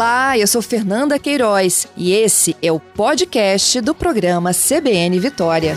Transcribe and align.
Olá, 0.00 0.38
eu 0.38 0.46
sou 0.46 0.62
Fernanda 0.62 1.18
Queiroz 1.18 1.86
e 1.94 2.14
esse 2.14 2.56
é 2.62 2.72
o 2.72 2.80
podcast 2.80 3.82
do 3.82 3.94
programa 3.94 4.50
CBN 4.54 5.20
Vitória. 5.20 5.76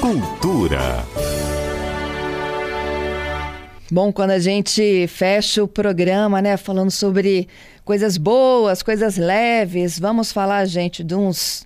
Cultura. 0.00 1.04
Bom, 3.88 4.12
quando 4.12 4.32
a 4.32 4.40
gente 4.40 5.06
fecha 5.06 5.62
o 5.62 5.68
programa, 5.68 6.42
né, 6.42 6.56
falando 6.56 6.90
sobre 6.90 7.46
coisas 7.84 8.16
boas, 8.16 8.82
coisas 8.82 9.16
leves, 9.16 9.96
vamos 9.96 10.32
falar, 10.32 10.64
gente, 10.64 11.04
de 11.04 11.14
uns 11.14 11.64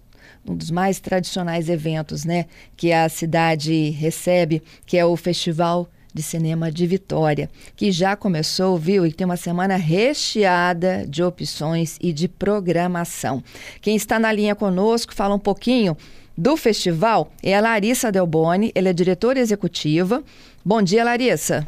um 0.48 0.57
dos 0.57 0.70
mais 0.70 0.98
tradicionais 0.98 1.69
eventos, 1.69 2.25
né, 2.25 2.47
que 2.77 2.93
a 2.93 3.09
cidade 3.09 3.91
recebe, 3.91 4.62
que 4.87 4.97
é 4.97 5.05
o 5.05 5.16
Festival 5.16 5.88
de 6.12 6.23
Cinema 6.23 6.73
de 6.73 6.87
Vitória, 6.87 7.51
que 7.77 7.93
já 7.93 8.16
começou, 8.16 8.77
viu, 8.79 9.07
e 9.07 9.12
tem 9.12 9.24
uma 9.24 9.37
semana 9.37 9.77
recheada 9.77 11.07
de 11.07 11.23
opções 11.23 11.97
e 12.01 12.12
de 12.12 12.27
programação. 12.27 13.43
Quem 13.80 13.95
está 13.95 14.19
na 14.19 14.33
linha 14.33 14.55
conosco 14.55 15.15
fala 15.15 15.34
um 15.34 15.38
pouquinho 15.38 15.97
do 16.37 16.57
festival 16.57 17.33
é 17.43 17.57
a 17.57 17.60
Larissa 17.60 18.12
Delboni, 18.12 18.73
ela 18.74 18.88
é 18.88 18.93
diretora 18.93 19.41
executiva. 19.41 20.23
Bom 20.65 20.80
dia, 20.80 21.05
Larissa. 21.05 21.66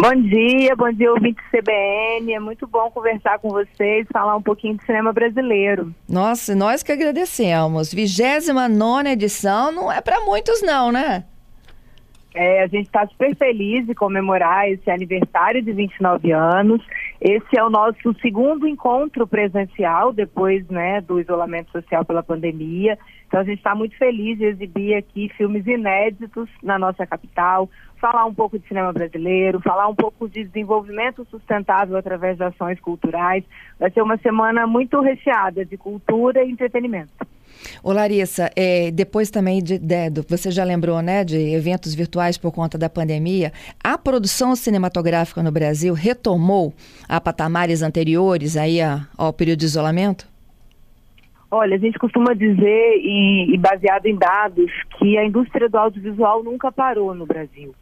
Bom 0.00 0.14
dia, 0.14 0.74
bom 0.74 0.90
dia, 0.90 1.12
ouvinte 1.12 1.42
CBN. 1.50 2.32
É 2.32 2.40
muito 2.40 2.66
bom 2.66 2.90
conversar 2.90 3.38
com 3.38 3.50
vocês, 3.50 4.06
falar 4.10 4.34
um 4.34 4.40
pouquinho 4.40 4.78
de 4.78 4.86
cinema 4.86 5.12
brasileiro. 5.12 5.94
Nossa, 6.08 6.54
nós 6.54 6.82
que 6.82 6.90
agradecemos. 6.90 7.92
29 7.92 9.10
edição 9.10 9.70
não 9.70 9.92
é 9.92 10.00
para 10.00 10.24
muitos, 10.24 10.62
não, 10.62 10.90
né? 10.90 11.24
É, 12.34 12.62
a 12.62 12.66
gente 12.68 12.86
está 12.86 13.06
super 13.08 13.34
feliz 13.34 13.86
de 13.86 13.94
comemorar 13.94 14.68
esse 14.68 14.88
aniversário 14.90 15.62
de 15.62 15.72
29 15.72 16.30
anos. 16.32 16.80
Esse 17.20 17.58
é 17.58 17.64
o 17.64 17.70
nosso 17.70 18.14
segundo 18.20 18.68
encontro 18.68 19.26
presencial 19.26 20.12
depois 20.12 20.66
né, 20.68 21.00
do 21.00 21.20
isolamento 21.20 21.70
social 21.72 22.04
pela 22.04 22.22
pandemia. 22.22 22.96
Então 23.26 23.40
a 23.40 23.44
gente 23.44 23.58
está 23.58 23.74
muito 23.74 23.96
feliz 23.96 24.38
de 24.38 24.44
exibir 24.44 24.94
aqui 24.94 25.28
filmes 25.36 25.66
inéditos 25.66 26.48
na 26.62 26.78
nossa 26.78 27.06
capital, 27.06 27.68
falar 28.00 28.24
um 28.26 28.34
pouco 28.34 28.58
de 28.58 28.66
cinema 28.66 28.92
brasileiro, 28.92 29.60
falar 29.60 29.88
um 29.88 29.94
pouco 29.94 30.28
de 30.28 30.44
desenvolvimento 30.44 31.24
sustentável 31.30 31.96
através 31.96 32.36
de 32.36 32.44
ações 32.44 32.80
culturais. 32.80 33.44
Vai 33.78 33.90
ser 33.90 34.02
uma 34.02 34.16
semana 34.18 34.66
muito 34.66 35.00
recheada 35.00 35.64
de 35.64 35.76
cultura 35.76 36.44
e 36.44 36.50
entretenimento. 36.50 37.12
Ô 37.82 37.92
Larissa, 37.92 38.50
é, 38.56 38.90
depois 38.90 39.30
também 39.30 39.62
de, 39.62 39.78
de, 39.78 40.10
você 40.28 40.50
já 40.50 40.64
lembrou, 40.64 41.00
né, 41.00 41.24
de 41.24 41.36
eventos 41.36 41.94
virtuais 41.94 42.36
por 42.36 42.52
conta 42.52 42.76
da 42.76 42.88
pandemia, 42.88 43.52
a 43.82 43.96
produção 43.96 44.54
cinematográfica 44.56 45.42
no 45.42 45.50
Brasil 45.50 45.94
retomou 45.94 46.72
a 47.08 47.20
patamares 47.20 47.82
anteriores 47.82 48.56
aí 48.56 48.80
a, 48.80 49.06
ao 49.16 49.32
período 49.32 49.60
de 49.60 49.66
isolamento? 49.66 50.28
Olha, 51.50 51.74
a 51.74 51.78
gente 51.78 51.98
costuma 51.98 52.32
dizer, 52.32 53.00
e, 53.02 53.52
e 53.52 53.58
baseado 53.58 54.06
em 54.06 54.16
dados, 54.16 54.70
que 54.96 55.18
a 55.18 55.24
indústria 55.24 55.68
do 55.68 55.76
audiovisual 55.76 56.44
nunca 56.44 56.70
parou 56.70 57.12
no 57.12 57.26
Brasil. 57.26 57.74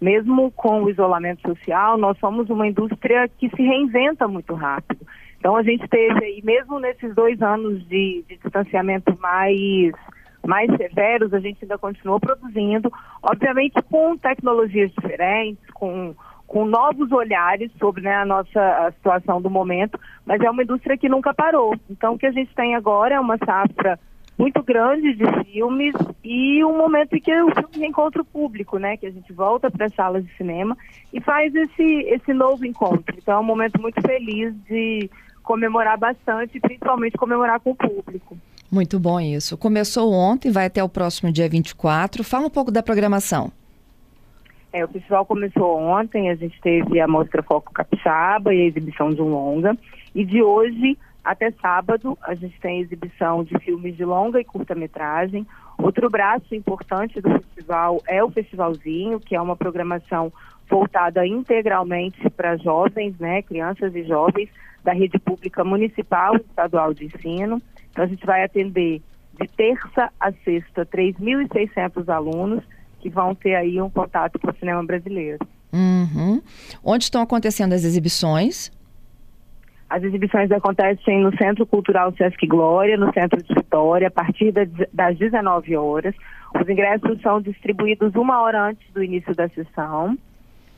Mesmo 0.00 0.52
com 0.52 0.84
o 0.84 0.90
isolamento 0.90 1.42
social, 1.42 1.98
nós 1.98 2.16
somos 2.18 2.48
uma 2.48 2.68
indústria 2.68 3.28
que 3.28 3.50
se 3.50 3.60
reinventa 3.60 4.28
muito 4.28 4.54
rápido. 4.54 5.04
Então 5.38 5.56
a 5.56 5.62
gente 5.62 5.86
teve 5.88 6.24
aí, 6.24 6.40
mesmo 6.42 6.78
nesses 6.78 7.14
dois 7.14 7.40
anos 7.40 7.86
de, 7.88 8.24
de 8.28 8.36
distanciamento 8.36 9.16
mais, 9.20 9.92
mais 10.44 10.70
severos, 10.76 11.32
a 11.32 11.38
gente 11.38 11.58
ainda 11.62 11.78
continuou 11.78 12.18
produzindo, 12.18 12.92
obviamente 13.22 13.80
com 13.82 14.16
tecnologias 14.16 14.90
diferentes, 14.90 15.64
com, 15.72 16.14
com 16.46 16.64
novos 16.64 17.12
olhares 17.12 17.70
sobre 17.78 18.02
né, 18.02 18.16
a 18.16 18.24
nossa 18.24 18.60
a 18.86 18.92
situação 18.92 19.40
do 19.40 19.48
momento, 19.48 19.98
mas 20.26 20.40
é 20.40 20.50
uma 20.50 20.62
indústria 20.62 20.98
que 20.98 21.08
nunca 21.08 21.32
parou. 21.32 21.74
Então 21.88 22.14
o 22.14 22.18
que 22.18 22.26
a 22.26 22.32
gente 22.32 22.52
tem 22.54 22.74
agora 22.74 23.14
é 23.14 23.20
uma 23.20 23.38
safra 23.38 23.98
muito 24.38 24.62
grande 24.62 25.14
de 25.14 25.44
filmes 25.44 25.94
e 26.22 26.64
um 26.64 26.78
momento 26.78 27.16
em 27.16 27.20
que 27.20 27.42
o 27.42 27.50
filme 27.50 27.78
reencontra 27.78 28.22
o 28.22 28.24
público, 28.24 28.78
né? 28.78 28.96
Que 28.96 29.06
a 29.06 29.10
gente 29.10 29.32
volta 29.32 29.68
para 29.68 29.86
as 29.86 29.94
salas 29.94 30.24
de 30.24 30.32
cinema 30.36 30.76
e 31.12 31.20
faz 31.20 31.52
esse, 31.52 31.82
esse 31.82 32.32
novo 32.32 32.64
encontro. 32.64 33.16
Então 33.18 33.34
é 33.34 33.40
um 33.40 33.44
momento 33.44 33.80
muito 33.80 34.00
feliz 34.00 34.54
de 34.68 35.10
comemorar 35.48 35.96
bastante, 35.96 36.60
principalmente 36.60 37.16
comemorar 37.16 37.58
com 37.58 37.70
o 37.70 37.74
público. 37.74 38.36
Muito 38.70 39.00
bom 39.00 39.18
isso. 39.18 39.56
Começou 39.56 40.12
ontem, 40.12 40.52
vai 40.52 40.66
até 40.66 40.84
o 40.84 40.90
próximo 40.90 41.32
dia 41.32 41.48
24. 41.48 42.22
Fala 42.22 42.48
um 42.48 42.50
pouco 42.50 42.70
da 42.70 42.82
programação. 42.82 43.50
É, 44.70 44.84
o 44.84 44.88
festival 44.88 45.24
começou 45.24 45.78
ontem, 45.78 46.28
a 46.28 46.34
gente 46.34 46.60
teve 46.60 47.00
a 47.00 47.08
mostra 47.08 47.42
Foco 47.42 47.72
Capixaba 47.72 48.52
e 48.52 48.60
a 48.60 48.64
exibição 48.66 49.10
de 49.14 49.22
um 49.22 49.30
longa. 49.30 49.74
E 50.14 50.22
de 50.22 50.42
hoje 50.42 50.98
até 51.24 51.50
sábado 51.52 52.18
a 52.20 52.34
gente 52.34 52.60
tem 52.60 52.80
exibição 52.80 53.42
de 53.42 53.58
filmes 53.60 53.96
de 53.96 54.04
longa 54.04 54.38
e 54.38 54.44
curta-metragem. 54.44 55.46
Outro 55.78 56.10
braço 56.10 56.54
importante 56.54 57.22
do 57.22 57.30
festival 57.30 58.02
é 58.06 58.22
o 58.22 58.30
Festivalzinho, 58.30 59.18
que 59.18 59.34
é 59.34 59.40
uma 59.40 59.56
programação 59.56 60.30
voltada 60.68 61.26
integralmente 61.26 62.28
para 62.28 62.58
jovens, 62.58 63.18
né, 63.18 63.40
crianças 63.40 63.94
e 63.94 64.04
jovens, 64.04 64.50
da 64.88 64.94
rede 64.94 65.18
pública 65.18 65.62
municipal 65.62 66.34
e 66.34 66.40
estadual 66.40 66.94
de 66.94 67.04
ensino. 67.04 67.60
Então, 67.90 68.04
a 68.04 68.08
gente 68.08 68.24
vai 68.24 68.42
atender 68.42 69.02
de 69.38 69.46
terça 69.54 70.10
a 70.18 70.32
sexta 70.32 70.86
3.600 70.86 72.08
alunos 72.08 72.64
que 72.98 73.10
vão 73.10 73.34
ter 73.34 73.54
aí 73.54 73.78
um 73.82 73.90
contato 73.90 74.38
com 74.38 74.50
o 74.50 74.54
cinema 74.54 74.82
brasileiro. 74.82 75.46
Uhum. 75.70 76.40
Onde 76.82 77.04
estão 77.04 77.20
acontecendo 77.20 77.74
as 77.74 77.84
exibições? 77.84 78.72
As 79.90 80.02
exibições 80.02 80.50
acontecem 80.50 81.20
no 81.20 81.36
Centro 81.36 81.66
Cultural 81.66 82.14
Sesc 82.16 82.46
Glória, 82.46 82.96
no 82.96 83.12
Centro 83.12 83.42
de 83.42 83.54
Vitória, 83.54 84.08
a 84.08 84.10
partir 84.10 84.52
das 84.90 85.18
19 85.18 85.76
horas. 85.76 86.14
Os 86.58 86.66
ingressos 86.66 87.20
são 87.20 87.42
distribuídos 87.42 88.14
uma 88.14 88.40
hora 88.40 88.68
antes 88.68 88.90
do 88.94 89.04
início 89.04 89.34
da 89.34 89.50
sessão. 89.50 90.16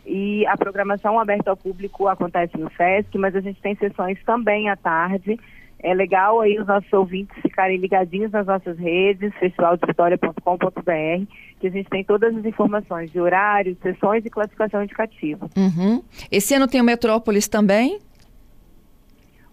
E 0.06 0.46
a 0.46 0.56
programação 0.56 1.18
aberta 1.18 1.50
ao 1.50 1.56
público 1.56 2.08
acontece 2.08 2.56
no 2.56 2.70
SESC, 2.72 3.16
mas 3.18 3.36
a 3.36 3.40
gente 3.40 3.60
tem 3.60 3.74
sessões 3.76 4.18
também 4.24 4.68
à 4.68 4.76
tarde. 4.76 5.38
É 5.82 5.94
legal 5.94 6.40
aí 6.40 6.58
os 6.58 6.66
nossos 6.66 6.92
ouvintes 6.92 7.34
ficarem 7.40 7.78
ligadinhos 7.78 8.30
nas 8.30 8.46
nossas 8.46 8.78
redes, 8.78 9.32
festivaldevitória.com.br, 9.38 11.32
que 11.58 11.66
a 11.66 11.70
gente 11.70 11.88
tem 11.88 12.04
todas 12.04 12.36
as 12.36 12.44
informações 12.44 13.10
de 13.10 13.18
horários, 13.18 13.78
sessões 13.78 14.24
e 14.24 14.30
classificação 14.30 14.82
indicativa. 14.82 15.48
Uhum. 15.56 16.02
Esse 16.30 16.54
ano 16.54 16.68
tem 16.68 16.80
o 16.80 16.84
Metrópolis 16.84 17.48
também? 17.48 17.98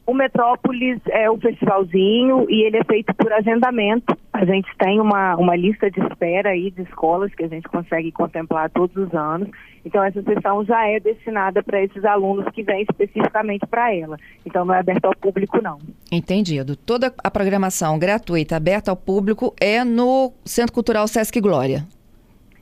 O 0.08 0.14
Metrópolis 0.14 1.02
é 1.10 1.30
o 1.30 1.38
festivalzinho 1.38 2.50
e 2.50 2.66
ele 2.66 2.78
é 2.78 2.84
feito 2.86 3.14
por 3.14 3.30
agendamento. 3.34 4.18
A 4.32 4.46
gente 4.46 4.70
tem 4.78 5.02
uma, 5.02 5.36
uma 5.36 5.54
lista 5.54 5.92
de 5.92 6.00
espera 6.00 6.52
aí 6.52 6.72
de 6.72 6.84
escolas 6.84 7.36
que 7.36 7.44
a 7.44 7.48
gente 7.50 7.68
consegue 7.68 8.10
contemplar 8.14 8.70
todos 8.70 8.96
os 8.96 9.14
anos. 9.14 9.50
Então 9.84 10.02
essa 10.02 10.24
sessão 10.24 10.64
já 10.64 10.88
é 10.88 10.98
destinada 11.02 11.62
para 11.62 11.84
esses 11.84 12.06
alunos 12.06 12.46
que 12.54 12.64
vêm 12.64 12.84
especificamente 12.84 13.68
para 13.68 13.94
ela. 13.94 14.18
Então 14.46 14.64
não 14.64 14.74
é 14.74 14.80
aberta 14.80 15.10
ao 15.10 15.16
público 15.16 15.62
não. 15.62 15.78
Entendido. 16.10 16.78
Toda 16.78 17.14
a 17.22 17.30
programação 17.30 18.00
gratuita 18.00 18.56
aberta 18.56 18.90
ao 18.90 18.96
público 18.96 19.54
é 19.60 19.84
no 19.84 20.32
Centro 20.46 20.72
Cultural 20.72 21.06
Sesc 21.10 21.38
Glória. 21.42 21.86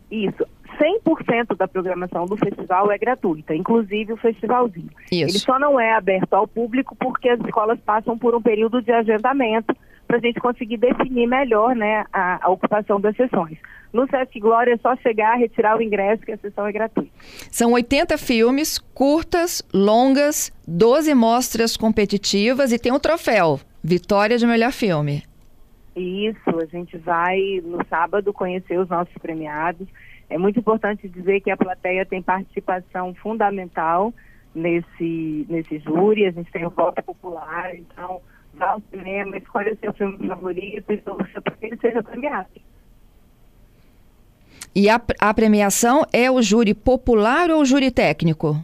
Isso. 0.10 0.55
100% 0.86 1.56
da 1.58 1.68
programação 1.68 2.26
do 2.26 2.38
festival 2.38 2.92
é 2.92 2.98
gratuita, 2.98 3.56
inclusive 3.56 4.14
o 4.14 4.18
festivalzinho. 4.18 4.90
Isso. 5.12 5.24
Ele 5.24 5.40
só 5.40 5.58
não 5.58 5.80
é 5.80 5.94
aberto 5.94 6.34
ao 6.34 6.48
público 6.48 6.96
porque 6.96 7.30
as 7.30 7.40
escolas 7.40 7.80
passam 7.80 8.18
por 8.18 8.36
um 8.36 8.42
período 8.42 8.82
de 8.82 8.92
agendamento 8.92 9.76
para 10.08 10.18
a 10.18 10.20
gente 10.20 10.40
conseguir 10.40 10.78
definir 10.78 11.26
melhor 11.26 11.76
né, 11.76 12.06
a, 12.14 12.46
a, 12.46 12.50
ocupação 12.50 13.02
das 13.02 13.16
sessões. 13.16 13.58
No 13.92 14.08
Sesc 14.08 14.40
Glória 14.40 14.74
é 14.74 14.78
só 14.78 14.96
chegar, 14.98 15.36
retirar 15.36 15.78
o 15.78 15.82
ingresso 15.82 16.22
que 16.24 16.32
a 16.32 16.38
sessão 16.38 16.68
é 16.68 16.72
gratuita. 16.72 17.12
São 17.50 17.72
80 17.72 18.18
filmes, 18.18 18.78
curtas, 18.78 19.64
longas, 19.74 20.52
12 20.68 21.14
mostras 21.16 21.76
competitivas 21.76 22.72
e 22.72 22.78
tem 22.78 22.92
um 22.92 23.00
troféu, 23.00 23.60
Vitória 23.84 24.38
de 24.38 24.46
Melhor 24.46 24.72
Filme. 24.72 25.24
Isso, 25.96 26.60
a 26.60 26.66
gente 26.66 26.98
vai 26.98 27.62
no 27.64 27.80
sábado 27.90 28.34
conhecer 28.34 28.78
os 28.78 28.90
nossos 28.90 29.14
premiados. 29.18 29.88
É 30.30 30.38
muito 30.38 30.60
importante 30.60 31.08
dizer 31.08 31.42
que 31.42 31.52
a 31.52 31.58
plateia 31.58 32.06
tem 32.06 32.22
participação 32.22 33.14
fundamental 33.16 34.14
nesse, 34.54 35.46
nesse 35.50 35.80
júri, 35.80 36.26
a 36.26 36.32
gente 36.32 36.52
tem 36.52 36.66
o 36.66 36.70
voto 36.70 37.02
popular, 37.04 37.76
então 37.76 38.22
vá 38.54 38.72
ao 38.72 38.82
cinema, 38.90 39.38
escolha 39.38 39.78
seu 39.80 39.94
filme 39.94 40.28
favorito 40.28 40.92
e 40.92 40.98
torça 40.98 41.42
para 41.42 41.56
que 41.56 41.66
ele 41.66 41.78
seja 41.78 42.02
premiado. 42.02 42.50
E 44.76 44.90
a, 44.90 45.00
a 45.20 45.34
premiação 45.34 46.04
é 46.12 46.30
o 46.30 46.42
júri 46.42 46.74
popular 46.74 47.50
ou 47.50 47.62
o 47.62 47.66
júri 47.66 47.92
técnico? 47.92 48.58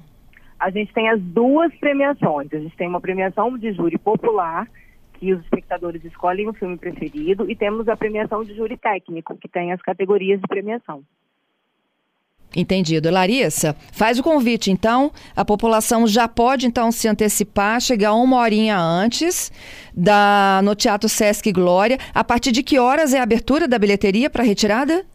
A 0.60 0.70
gente 0.70 0.94
tem 0.94 1.10
as 1.10 1.22
duas 1.22 1.74
premiações. 1.76 2.54
A 2.54 2.60
gente 2.60 2.76
tem 2.76 2.88
uma 2.88 3.00
premiação 3.00 3.58
de 3.58 3.72
júri 3.72 3.98
popular, 3.98 4.68
que 5.14 5.34
os 5.34 5.42
espectadores 5.42 6.04
escolhem 6.04 6.50
o 6.50 6.54
filme 6.54 6.78
preferido, 6.78 7.50
e 7.50 7.56
temos 7.56 7.88
a 7.88 7.96
premiação 7.96 8.44
de 8.44 8.54
júri 8.54 8.78
técnico, 8.78 9.38
que 9.38 9.48
tem 9.48 9.72
as 9.72 9.82
categorias 9.82 10.40
de 10.40 10.48
premiação. 10.48 11.02
Entendido. 12.56 13.10
Larissa, 13.10 13.76
faz 13.94 14.20
o 14.20 14.24
convite, 14.24 14.72
então. 14.72 15.12
A 15.36 15.46
população 15.46 16.06
já 16.06 16.28
pode, 16.28 16.66
então, 16.66 16.92
se 16.92 17.08
antecipar, 17.08 17.80
chegar 17.80 18.14
uma 18.14 18.38
horinha 18.38 18.78
antes 18.78 19.52
da, 19.96 20.60
no 20.64 20.76
Teatro 20.76 21.08
Sesc 21.08 21.52
Glória. 21.52 21.98
A 22.14 22.24
partir 22.24 22.52
de 22.52 22.62
que 22.62 22.78
horas 22.78 23.14
é 23.14 23.20
a 23.20 23.24
abertura 23.24 23.68
da 23.68 23.80
bilheteria 23.80 24.30
para 24.30 24.44
retirada? 24.44 25.06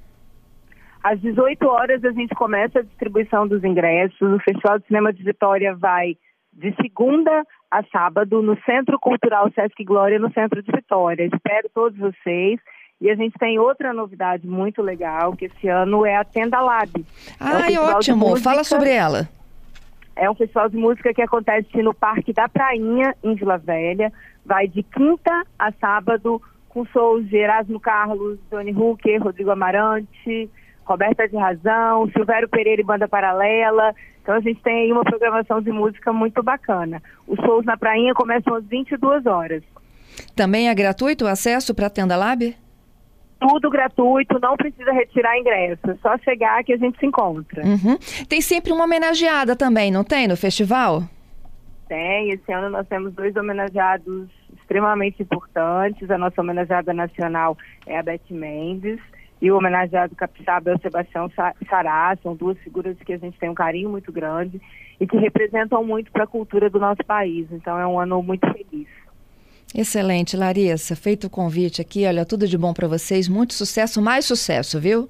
Às 1.04 1.20
18 1.20 1.64
horas 1.68 2.04
a 2.04 2.10
gente 2.10 2.34
começa 2.34 2.80
a 2.80 2.82
distribuição 2.82 3.46
dos 3.46 3.62
ingressos. 3.62 4.20
O 4.20 4.40
Festival 4.40 4.78
de 4.78 4.86
Cinema 4.86 5.12
de 5.12 5.22
Vitória 5.22 5.74
vai 5.74 6.16
de 6.52 6.74
segunda 6.82 7.44
a 7.70 7.82
sábado 7.92 8.42
no 8.42 8.56
Centro 8.62 8.98
Cultural 8.98 9.50
Sesc 9.52 9.84
Glória, 9.84 10.18
no 10.18 10.32
centro 10.32 10.62
de 10.62 10.72
Vitória. 10.72 11.28
Espero 11.32 11.68
todos 11.74 11.98
vocês. 11.98 12.58
E 13.00 13.10
a 13.10 13.14
gente 13.14 13.38
tem 13.38 13.58
outra 13.58 13.92
novidade 13.92 14.46
muito 14.46 14.80
legal, 14.80 15.36
que 15.36 15.46
esse 15.46 15.68
ano 15.68 16.06
é 16.06 16.16
a 16.16 16.24
Tenda 16.24 16.60
Lab. 16.60 17.04
Ai, 17.38 17.74
é 17.74 17.80
ótimo. 17.80 18.36
Fala 18.38 18.64
sobre 18.64 18.90
ela. 18.90 19.28
É 20.14 20.30
um 20.30 20.34
festival 20.34 20.70
de 20.70 20.78
música 20.78 21.12
que 21.12 21.20
acontece 21.20 21.82
no 21.82 21.92
Parque 21.92 22.32
da 22.32 22.48
Prainha, 22.48 23.14
em 23.22 23.34
Vila 23.34 23.58
Velha. 23.58 24.10
Vai 24.44 24.66
de 24.66 24.82
quinta 24.82 25.44
a 25.58 25.70
sábado, 25.72 26.40
com 26.70 26.86
shows 26.86 27.28
de 27.28 27.36
Erasmo 27.36 27.78
Carlos, 27.78 28.38
Johnny 28.50 28.72
Hooker, 28.72 29.22
Rodrigo 29.22 29.50
Amarante, 29.50 30.50
Roberta 30.86 31.28
de 31.28 31.36
Razão, 31.36 32.10
Silvério 32.10 32.48
Pereira 32.48 32.80
e 32.80 32.84
Banda 32.84 33.06
Paralela. 33.06 33.94
Então 34.22 34.36
a 34.36 34.40
gente 34.40 34.62
tem 34.62 34.84
aí 34.84 34.92
uma 34.92 35.04
programação 35.04 35.60
de 35.60 35.70
música 35.70 36.12
muito 36.14 36.42
bacana. 36.42 37.02
Os 37.26 37.38
shows 37.40 37.66
na 37.66 37.76
Prainha 37.76 38.14
começam 38.14 38.54
às 38.54 38.64
22 38.64 39.26
horas. 39.26 39.62
Também 40.34 40.70
é 40.70 40.74
gratuito 40.74 41.26
o 41.26 41.28
acesso 41.28 41.74
para 41.74 41.88
a 41.88 41.90
Tenda 41.90 42.16
Lab? 42.16 42.56
Tudo 43.38 43.70
gratuito, 43.70 44.38
não 44.40 44.56
precisa 44.56 44.92
retirar 44.92 45.38
ingresso, 45.38 45.90
é 45.90 45.94
só 45.96 46.16
chegar 46.18 46.64
que 46.64 46.72
a 46.72 46.76
gente 46.76 46.98
se 46.98 47.06
encontra. 47.06 47.62
Uhum. 47.64 47.98
Tem 48.28 48.40
sempre 48.40 48.72
uma 48.72 48.84
homenageada 48.84 49.54
também, 49.54 49.90
não 49.90 50.04
tem, 50.04 50.26
no 50.26 50.36
festival? 50.36 51.02
Tem, 51.88 52.30
esse 52.30 52.52
ano 52.52 52.70
nós 52.70 52.86
temos 52.88 53.12
dois 53.14 53.36
homenageados 53.36 54.28
extremamente 54.58 55.22
importantes. 55.22 56.10
A 56.10 56.18
nossa 56.18 56.40
homenageada 56.40 56.92
nacional 56.92 57.56
é 57.86 57.98
a 57.98 58.02
Beth 58.02 58.20
Mendes 58.30 58.98
e 59.40 59.50
o 59.50 59.56
homenageado 59.56 60.16
capixaba 60.16 60.70
é 60.70 60.74
o 60.74 60.80
Sebastião 60.80 61.30
Sará. 61.68 62.16
São 62.22 62.34
duas 62.34 62.58
figuras 62.58 62.96
que 62.98 63.12
a 63.12 63.18
gente 63.18 63.38
tem 63.38 63.48
um 63.48 63.54
carinho 63.54 63.88
muito 63.88 64.10
grande 64.10 64.60
e 64.98 65.06
que 65.06 65.16
representam 65.16 65.84
muito 65.84 66.10
para 66.10 66.24
a 66.24 66.26
cultura 66.26 66.68
do 66.68 66.80
nosso 66.80 67.04
país. 67.04 67.46
Então 67.52 67.78
é 67.78 67.86
um 67.86 68.00
ano 68.00 68.20
muito 68.22 68.46
feliz. 68.52 68.88
Excelente, 69.74 70.36
Larissa. 70.36 70.96
Feito 70.96 71.26
o 71.26 71.30
convite 71.30 71.80
aqui, 71.80 72.06
olha, 72.06 72.24
tudo 72.24 72.46
de 72.46 72.56
bom 72.56 72.72
para 72.72 72.88
vocês. 72.88 73.28
Muito 73.28 73.54
sucesso, 73.54 74.00
mais 74.00 74.24
sucesso, 74.24 74.80
viu? 74.80 75.08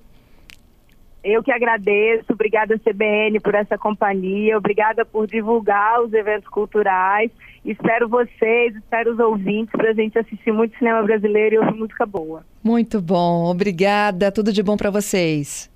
Eu 1.23 1.43
que 1.43 1.51
agradeço, 1.51 2.33
obrigada 2.33 2.79
CBN 2.79 3.41
por 3.41 3.53
essa 3.53 3.77
companhia, 3.77 4.57
obrigada 4.57 5.05
por 5.05 5.27
divulgar 5.27 6.01
os 6.01 6.13
eventos 6.13 6.49
culturais. 6.49 7.33
Espero 7.65 8.09
vocês, 8.09 8.77
espero 8.77 9.13
os 9.13 9.19
ouvintes 9.19 9.73
para 9.73 9.91
a 9.91 9.93
gente 9.93 10.17
assistir 10.17 10.53
muito 10.53 10.79
cinema 10.79 11.03
brasileiro 11.03 11.57
e 11.57 11.59
ouvir 11.59 11.75
música 11.75 12.07
boa. 12.07 12.47
Muito 12.63 13.01
bom, 13.01 13.51
obrigada, 13.51 14.31
tudo 14.31 14.53
de 14.53 14.63
bom 14.63 14.77
para 14.77 14.89
vocês. 14.89 15.69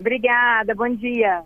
Obrigada, 0.00 0.74
bom 0.74 0.88
dia. 0.88 1.44